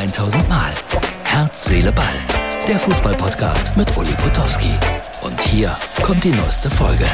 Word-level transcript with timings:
1000 0.00 0.48
Mal. 0.48 0.72
Herz, 1.24 1.66
Seele, 1.66 1.92
Ball. 1.92 2.06
Der 2.66 2.78
Fußballpodcast 2.78 3.76
mit 3.76 3.94
Uli 3.98 4.14
Potowski. 4.14 4.72
Und 5.20 5.42
hier 5.42 5.76
kommt 6.02 6.24
die 6.24 6.30
neueste 6.30 6.70
Folge. 6.70 7.04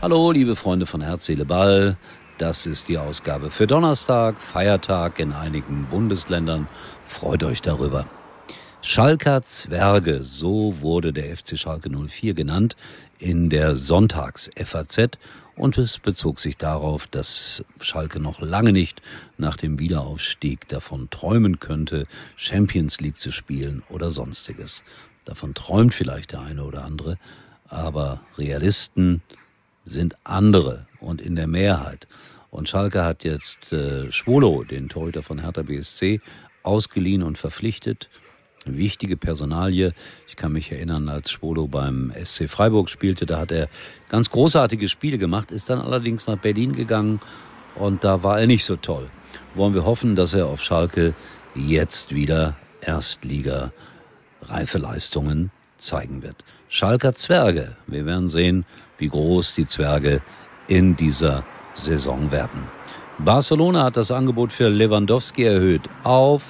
Hallo, 0.00 0.30
liebe 0.30 0.56
Freunde 0.56 0.86
von 0.86 1.02
Herz, 1.02 1.26
Seele, 1.26 1.44
Ball. 1.44 1.98
Das 2.38 2.64
ist 2.64 2.88
die 2.88 2.96
Ausgabe 2.96 3.50
für 3.50 3.66
Donnerstag, 3.66 4.40
Feiertag 4.40 5.18
in 5.18 5.34
einigen 5.34 5.86
Bundesländern. 5.90 6.68
Freut 7.04 7.44
euch 7.44 7.60
darüber. 7.60 8.06
Schalker 8.86 9.40
Zwerge, 9.40 10.22
so 10.24 10.82
wurde 10.82 11.14
der 11.14 11.34
FC 11.34 11.58
Schalke 11.58 11.88
04 11.88 12.34
genannt 12.34 12.76
in 13.18 13.48
der 13.48 13.76
Sonntags-FAZ 13.76 15.16
und 15.56 15.78
es 15.78 15.98
bezog 15.98 16.38
sich 16.38 16.58
darauf, 16.58 17.06
dass 17.06 17.64
Schalke 17.80 18.20
noch 18.20 18.42
lange 18.42 18.72
nicht 18.72 19.00
nach 19.38 19.56
dem 19.56 19.78
Wiederaufstieg 19.78 20.68
davon 20.68 21.08
träumen 21.08 21.60
könnte, 21.60 22.06
Champions 22.36 23.00
League 23.00 23.16
zu 23.16 23.32
spielen 23.32 23.82
oder 23.88 24.10
sonstiges. 24.10 24.84
Davon 25.24 25.54
träumt 25.54 25.94
vielleicht 25.94 26.32
der 26.32 26.42
eine 26.42 26.62
oder 26.62 26.84
andere, 26.84 27.16
aber 27.70 28.20
Realisten 28.36 29.22
sind 29.86 30.14
andere 30.24 30.88
und 31.00 31.22
in 31.22 31.36
der 31.36 31.46
Mehrheit. 31.46 32.06
Und 32.50 32.68
Schalke 32.68 33.02
hat 33.02 33.24
jetzt 33.24 33.72
äh, 33.72 34.12
Schwolo, 34.12 34.62
den 34.62 34.90
Torhüter 34.90 35.22
von 35.22 35.38
Hertha 35.40 35.62
BSC, 35.62 36.20
ausgeliehen 36.62 37.22
und 37.22 37.38
verpflichtet 37.38 38.10
wichtige 38.64 39.16
Personalie. 39.16 39.92
Ich 40.26 40.36
kann 40.36 40.52
mich 40.52 40.72
erinnern, 40.72 41.08
als 41.08 41.30
Schwolo 41.30 41.66
beim 41.66 42.12
SC 42.22 42.48
Freiburg 42.48 42.88
spielte, 42.88 43.26
da 43.26 43.38
hat 43.38 43.52
er 43.52 43.68
ganz 44.08 44.30
großartige 44.30 44.88
Spiele 44.88 45.18
gemacht, 45.18 45.50
ist 45.50 45.70
dann 45.70 45.80
allerdings 45.80 46.26
nach 46.26 46.38
Berlin 46.38 46.74
gegangen 46.74 47.20
und 47.74 48.04
da 48.04 48.22
war 48.22 48.40
er 48.40 48.46
nicht 48.46 48.64
so 48.64 48.76
toll. 48.76 49.10
Wollen 49.54 49.74
wir 49.74 49.84
hoffen, 49.84 50.16
dass 50.16 50.34
er 50.34 50.46
auf 50.46 50.62
Schalke 50.62 51.14
jetzt 51.54 52.14
wieder 52.14 52.56
Erstliga 52.80 53.72
reife 54.42 54.78
Leistungen 54.78 55.50
zeigen 55.78 56.22
wird. 56.22 56.36
Schalker 56.68 57.14
Zwerge. 57.14 57.76
Wir 57.86 58.06
werden 58.06 58.28
sehen, 58.28 58.64
wie 58.98 59.08
groß 59.08 59.54
die 59.54 59.66
Zwerge 59.66 60.22
in 60.66 60.96
dieser 60.96 61.44
Saison 61.74 62.30
werden. 62.30 62.68
Barcelona 63.18 63.84
hat 63.84 63.96
das 63.96 64.10
Angebot 64.10 64.52
für 64.52 64.68
Lewandowski 64.68 65.44
erhöht 65.44 65.82
auf 66.02 66.42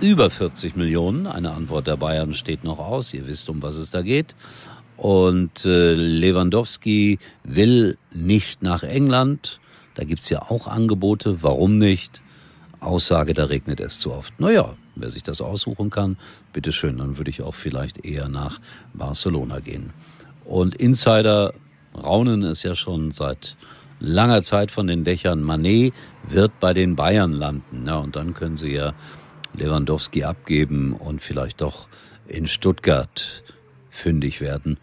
über 0.00 0.30
40 0.30 0.76
Millionen. 0.76 1.26
Eine 1.26 1.52
Antwort 1.52 1.86
der 1.86 1.96
Bayern 1.96 2.34
steht 2.34 2.64
noch 2.64 2.78
aus. 2.78 3.14
Ihr 3.14 3.26
wisst, 3.26 3.48
um 3.48 3.62
was 3.62 3.76
es 3.76 3.90
da 3.90 4.02
geht. 4.02 4.34
Und 4.96 5.64
äh, 5.64 5.94
Lewandowski 5.94 7.18
will 7.42 7.98
nicht 8.12 8.62
nach 8.62 8.82
England. 8.82 9.60
Da 9.94 10.04
gibt's 10.04 10.30
ja 10.30 10.42
auch 10.42 10.66
Angebote. 10.66 11.42
Warum 11.42 11.78
nicht? 11.78 12.22
Aussage, 12.80 13.32
da 13.34 13.44
regnet 13.44 13.80
es 13.80 13.98
zu 13.98 14.12
oft. 14.12 14.38
Naja, 14.38 14.76
wer 14.94 15.08
sich 15.08 15.22
das 15.22 15.40
aussuchen 15.40 15.90
kann, 15.90 16.18
bitteschön, 16.52 16.98
dann 16.98 17.16
würde 17.16 17.30
ich 17.30 17.42
auch 17.42 17.54
vielleicht 17.54 18.04
eher 18.04 18.28
nach 18.28 18.60
Barcelona 18.92 19.60
gehen. 19.60 19.92
Und 20.44 20.74
Insider 20.74 21.54
raunen 21.96 22.42
es 22.42 22.62
ja 22.62 22.74
schon 22.74 23.10
seit 23.10 23.56
langer 24.00 24.42
Zeit 24.42 24.70
von 24.70 24.86
den 24.86 25.04
Dächern. 25.04 25.42
Manet 25.42 25.94
wird 26.28 26.60
bei 26.60 26.74
den 26.74 26.96
Bayern 26.96 27.32
landen. 27.32 27.86
Ja, 27.86 27.96
und 27.96 28.16
dann 28.16 28.34
können 28.34 28.56
sie 28.56 28.72
ja 28.72 28.92
Lewandowski 29.54 30.24
abgeben 30.24 30.92
und 30.92 31.22
vielleicht 31.22 31.60
doch 31.60 31.88
in 32.26 32.46
Stuttgart 32.46 33.42
fündig 33.90 34.40
werden, 34.40 34.78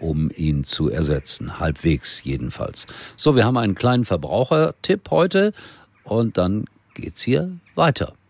um 0.00 0.30
ihn 0.34 0.64
zu 0.64 0.88
ersetzen. 0.88 1.58
Halbwegs 1.58 2.24
jedenfalls. 2.24 2.86
So, 3.16 3.36
wir 3.36 3.44
haben 3.44 3.56
einen 3.56 3.74
kleinen 3.74 4.04
Verbrauchertipp 4.04 5.10
heute 5.10 5.52
und 6.04 6.36
dann 6.38 6.64
geht's 6.94 7.22
hier 7.22 7.52
weiter. 7.74 8.17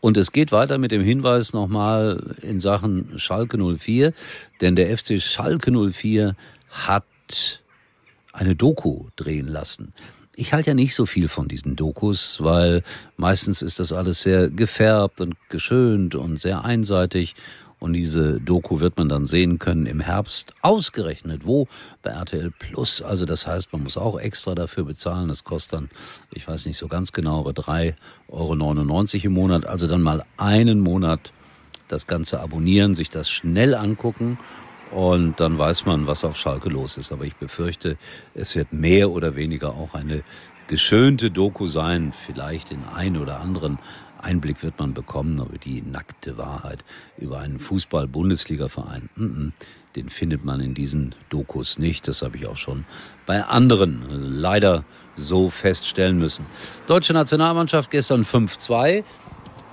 Und 0.00 0.16
es 0.16 0.32
geht 0.32 0.52
weiter 0.52 0.78
mit 0.78 0.92
dem 0.92 1.02
Hinweis 1.02 1.52
nochmal 1.52 2.36
in 2.42 2.60
Sachen 2.60 3.18
Schalke 3.18 3.58
04, 3.58 4.12
denn 4.60 4.76
der 4.76 4.96
FC 4.96 5.20
Schalke 5.20 5.72
04 5.72 6.36
hat 6.70 7.04
eine 8.32 8.54
Doku 8.54 9.06
drehen 9.16 9.48
lassen. 9.48 9.92
Ich 10.38 10.52
halte 10.52 10.70
ja 10.70 10.74
nicht 10.74 10.94
so 10.94 11.06
viel 11.06 11.28
von 11.28 11.48
diesen 11.48 11.76
Dokus, 11.76 12.42
weil 12.42 12.82
meistens 13.16 13.62
ist 13.62 13.80
das 13.80 13.92
alles 13.92 14.20
sehr 14.20 14.50
gefärbt 14.50 15.22
und 15.22 15.34
geschönt 15.48 16.14
und 16.14 16.36
sehr 16.36 16.62
einseitig 16.64 17.34
und 17.78 17.92
diese 17.92 18.40
Doku 18.40 18.80
wird 18.80 18.96
man 18.96 19.08
dann 19.08 19.26
sehen 19.26 19.58
können 19.58 19.86
im 19.86 20.00
Herbst. 20.00 20.54
Ausgerechnet 20.62 21.42
wo? 21.44 21.68
Bei 22.02 22.10
RTL 22.10 22.50
Plus. 22.50 23.02
Also 23.02 23.26
das 23.26 23.46
heißt, 23.46 23.72
man 23.72 23.82
muss 23.82 23.96
auch 23.96 24.18
extra 24.18 24.54
dafür 24.54 24.84
bezahlen. 24.84 25.28
Das 25.28 25.44
kostet 25.44 25.74
dann, 25.74 25.90
ich 26.32 26.48
weiß 26.48 26.66
nicht 26.66 26.78
so 26.78 26.88
ganz 26.88 27.12
genau, 27.12 27.40
aber 27.40 27.50
3,99 27.50 27.96
Euro 28.28 29.26
im 29.26 29.32
Monat. 29.32 29.66
Also 29.66 29.86
dann 29.86 30.02
mal 30.02 30.24
einen 30.38 30.80
Monat 30.80 31.32
das 31.88 32.06
Ganze 32.06 32.40
abonnieren, 32.40 32.94
sich 32.94 33.10
das 33.10 33.30
schnell 33.30 33.74
angucken 33.74 34.38
und 34.90 35.40
dann 35.40 35.58
weiß 35.58 35.84
man, 35.86 36.06
was 36.06 36.24
auf 36.24 36.36
Schalke 36.36 36.68
los 36.68 36.96
ist. 36.96 37.12
Aber 37.12 37.24
ich 37.24 37.36
befürchte, 37.36 37.96
es 38.34 38.56
wird 38.56 38.72
mehr 38.72 39.10
oder 39.10 39.36
weniger 39.36 39.74
auch 39.74 39.94
eine 39.94 40.22
geschönte 40.68 41.30
Doku 41.30 41.66
sein, 41.66 42.12
vielleicht 42.12 42.72
in 42.72 42.84
ein 42.84 43.16
oder 43.16 43.40
anderen 43.40 43.78
Einblick 44.20 44.62
wird 44.62 44.78
man 44.78 44.94
bekommen, 44.94 45.40
aber 45.40 45.58
die 45.58 45.82
nackte 45.82 46.38
Wahrheit 46.38 46.84
über 47.18 47.38
einen 47.38 47.58
Fußball-Bundesliga-Verein, 47.58 49.52
den 49.96 50.08
findet 50.08 50.44
man 50.44 50.60
in 50.60 50.74
diesen 50.74 51.14
Dokus 51.30 51.78
nicht. 51.78 52.06
Das 52.08 52.22
habe 52.22 52.36
ich 52.36 52.46
auch 52.46 52.56
schon 52.56 52.84
bei 53.24 53.42
anderen 53.44 54.04
leider 54.40 54.84
so 55.14 55.48
feststellen 55.48 56.18
müssen. 56.18 56.46
Deutsche 56.86 57.12
Nationalmannschaft 57.12 57.90
gestern 57.90 58.22
5-2. 58.22 59.04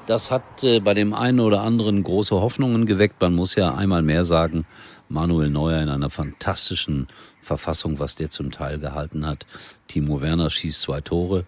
Das 0.05 0.31
hat 0.31 0.63
äh, 0.63 0.79
bei 0.81 0.93
dem 0.93 1.13
einen 1.13 1.39
oder 1.39 1.61
anderen 1.61 2.03
große 2.03 2.35
Hoffnungen 2.35 2.85
geweckt. 2.85 3.21
Man 3.21 3.35
muss 3.35 3.55
ja 3.55 3.73
einmal 3.73 4.01
mehr 4.01 4.25
sagen, 4.25 4.65
Manuel 5.07 5.49
Neuer 5.49 5.81
in 5.81 5.89
einer 5.89 6.09
fantastischen 6.09 7.07
Verfassung, 7.41 7.99
was 7.99 8.15
der 8.15 8.29
zum 8.29 8.51
Teil 8.51 8.79
gehalten 8.79 9.25
hat. 9.25 9.45
Timo 9.87 10.21
Werner 10.21 10.49
schießt 10.49 10.81
zwei 10.81 11.01
Tore 11.01 11.45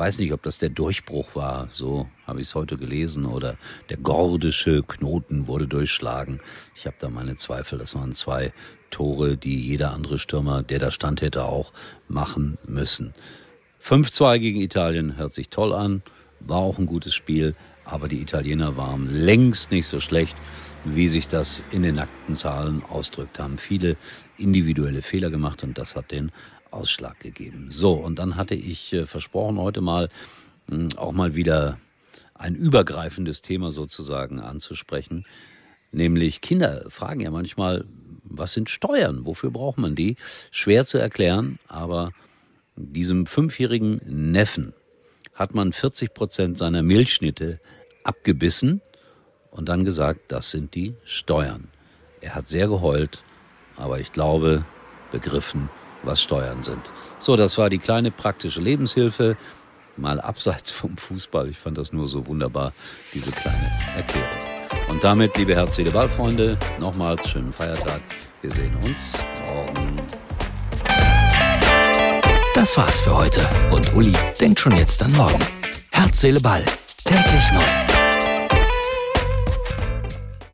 weiß 0.00 0.18
nicht, 0.18 0.32
ob 0.32 0.42
das 0.42 0.58
der 0.58 0.70
Durchbruch 0.70 1.34
war, 1.34 1.68
so 1.72 2.08
habe 2.26 2.40
ich 2.40 2.46
es 2.46 2.54
heute 2.54 2.78
gelesen, 2.78 3.26
oder 3.26 3.58
der 3.90 3.98
gordische 3.98 4.82
Knoten 4.82 5.46
wurde 5.46 5.68
durchschlagen. 5.68 6.40
Ich 6.74 6.86
habe 6.86 6.96
da 6.98 7.10
meine 7.10 7.36
Zweifel. 7.36 7.78
Das 7.78 7.94
waren 7.94 8.12
zwei 8.12 8.54
Tore, 8.90 9.36
die 9.36 9.60
jeder 9.60 9.92
andere 9.92 10.18
Stürmer, 10.18 10.62
der 10.62 10.78
da 10.78 10.90
stand, 10.90 11.20
hätte 11.20 11.44
auch 11.44 11.74
machen 12.08 12.56
müssen. 12.66 13.12
5-2 13.84 14.38
gegen 14.38 14.60
Italien 14.62 15.18
hört 15.18 15.34
sich 15.34 15.50
toll 15.50 15.74
an, 15.74 16.02
war 16.40 16.58
auch 16.58 16.78
ein 16.78 16.86
gutes 16.86 17.14
Spiel, 17.14 17.54
aber 17.84 18.08
die 18.08 18.22
Italiener 18.22 18.78
waren 18.78 19.06
längst 19.06 19.70
nicht 19.70 19.86
so 19.86 20.00
schlecht, 20.00 20.36
wie 20.86 21.08
sich 21.08 21.28
das 21.28 21.62
in 21.72 21.82
den 21.82 21.96
nackten 21.96 22.34
Zahlen 22.34 22.82
ausdrückt 22.88 23.38
haben. 23.38 23.58
Viele 23.58 23.98
individuelle 24.38 25.02
Fehler 25.02 25.28
gemacht 25.28 25.62
und 25.62 25.76
das 25.76 25.94
hat 25.94 26.10
den 26.10 26.32
Ausschlag 26.70 27.20
gegeben. 27.20 27.68
So, 27.70 27.92
und 27.92 28.18
dann 28.18 28.36
hatte 28.36 28.54
ich 28.54 28.92
äh, 28.92 29.06
versprochen, 29.06 29.58
heute 29.58 29.80
mal 29.80 30.08
hm, 30.68 30.88
auch 30.96 31.12
mal 31.12 31.34
wieder 31.34 31.78
ein 32.34 32.54
übergreifendes 32.54 33.42
Thema 33.42 33.70
sozusagen 33.70 34.40
anzusprechen. 34.40 35.26
Nämlich 35.92 36.40
Kinder 36.40 36.84
fragen 36.88 37.20
ja 37.20 37.30
manchmal, 37.30 37.84
was 38.22 38.52
sind 38.52 38.70
Steuern? 38.70 39.26
Wofür 39.26 39.50
braucht 39.50 39.78
man 39.78 39.94
die? 39.94 40.16
Schwer 40.50 40.86
zu 40.86 40.98
erklären, 40.98 41.58
aber 41.68 42.12
diesem 42.76 43.26
fünfjährigen 43.26 44.00
Neffen 44.06 44.72
hat 45.34 45.54
man 45.54 45.72
40 45.72 46.14
Prozent 46.14 46.58
seiner 46.58 46.82
Milchschnitte 46.82 47.60
abgebissen 48.04 48.80
und 49.50 49.68
dann 49.68 49.84
gesagt, 49.84 50.20
das 50.28 50.50
sind 50.50 50.74
die 50.74 50.94
Steuern. 51.04 51.68
Er 52.20 52.34
hat 52.34 52.48
sehr 52.48 52.68
geheult, 52.68 53.24
aber 53.76 54.00
ich 54.00 54.12
glaube, 54.12 54.64
begriffen, 55.10 55.68
was 56.02 56.22
Steuern 56.22 56.62
sind. 56.62 56.92
So, 57.18 57.36
das 57.36 57.58
war 57.58 57.70
die 57.70 57.78
kleine 57.78 58.10
praktische 58.10 58.60
Lebenshilfe, 58.60 59.36
mal 59.96 60.20
abseits 60.20 60.70
vom 60.70 60.96
Fußball. 60.96 61.48
Ich 61.48 61.58
fand 61.58 61.78
das 61.78 61.92
nur 61.92 62.08
so 62.08 62.26
wunderbar, 62.26 62.72
diese 63.12 63.30
kleine 63.30 63.70
Erklärung. 63.96 64.28
Und 64.88 65.04
damit, 65.04 65.36
liebe 65.36 65.54
herzliche 65.54 65.90
Ballfreunde, 65.90 66.58
nochmals 66.80 67.28
schönen 67.28 67.52
Feiertag. 67.52 68.00
Wir 68.40 68.50
sehen 68.50 68.74
uns 68.84 69.12
morgen. 69.46 70.00
Das 72.54 72.76
war's 72.76 73.00
für 73.02 73.16
heute 73.16 73.48
und 73.70 73.94
Uli 73.94 74.12
denkt 74.40 74.60
schon 74.60 74.76
jetzt 74.76 75.02
an 75.02 75.12
morgen. 75.12 75.38
Herz, 75.92 76.20
Seele, 76.20 76.40
Ball. 76.40 76.64
Täglich 77.04 77.52
neu. 77.52 77.89